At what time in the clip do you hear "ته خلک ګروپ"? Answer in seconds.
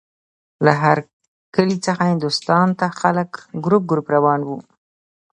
2.79-3.83